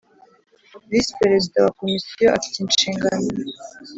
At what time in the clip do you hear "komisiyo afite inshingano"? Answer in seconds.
1.79-3.27